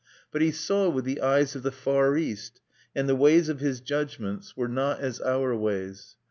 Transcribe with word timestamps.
But 0.31 0.41
he 0.41 0.49
saw 0.49 0.89
with 0.89 1.05
the 1.05 1.21
eyes 1.21 1.55
of 1.55 1.61
the 1.61 1.71
Far 1.71 2.17
East; 2.17 2.59
and 2.95 3.07
the 3.07 3.15
ways 3.15 3.49
of 3.49 3.59
his 3.59 3.79
judgments 3.81 4.57
were 4.57 4.67
not 4.67 4.99
as 4.99 5.21
our 5.21 5.55
ways. 5.55 6.15